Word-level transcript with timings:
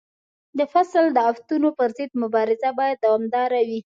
د 0.57 0.59
فصل 0.73 1.05
د 1.11 1.17
آفتونو 1.31 1.69
پر 1.77 1.89
ضد 1.97 2.11
مبارزه 2.23 2.69
باید 2.79 2.97
دوامداره 3.05 3.59
وي. 3.67 3.79